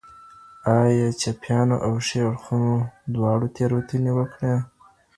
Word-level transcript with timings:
ایا 0.77 1.07
چپيانو 1.21 1.75
او 1.85 1.93
ښي 2.05 2.19
اړخو 2.29 2.59
دواړو 3.13 3.47
تېروتنې 3.55 4.11
وکړې؟ 4.15 4.53